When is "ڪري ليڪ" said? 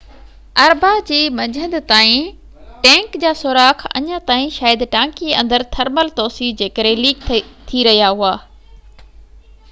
6.79-7.27